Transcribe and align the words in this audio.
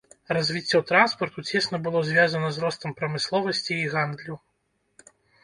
Развіццё 0.35 0.79
транспарту 0.91 1.43
цесна 1.51 1.79
было 1.85 1.99
звязана 2.09 2.49
з 2.57 2.65
ростам 2.65 2.97
прамысловасці 3.01 3.71
і 3.79 3.87
гандлю. 3.95 4.41